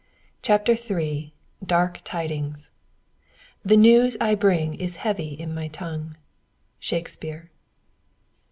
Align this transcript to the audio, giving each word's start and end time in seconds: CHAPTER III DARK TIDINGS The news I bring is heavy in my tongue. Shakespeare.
CHAPTER 0.41 0.71
III 0.73 1.31
DARK 1.63 2.01
TIDINGS 2.03 2.71
The 3.63 3.77
news 3.77 4.17
I 4.19 4.33
bring 4.33 4.73
is 4.73 4.95
heavy 4.95 5.33
in 5.35 5.53
my 5.53 5.67
tongue. 5.67 6.15
Shakespeare. 6.79 7.51